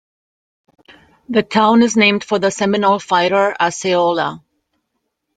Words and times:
The 1.29 1.43
town 1.43 1.83
is 1.83 1.95
named 1.95 2.23
for 2.23 2.39
the 2.39 2.49
Seminole 2.49 2.97
fighter, 2.97 3.55
Osceola. 3.61 4.41